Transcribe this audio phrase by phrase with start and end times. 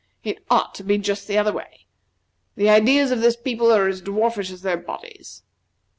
[0.23, 1.85] It ought to be just the other way.
[2.55, 5.43] The ideas of this people are as dwarfish as their bodies."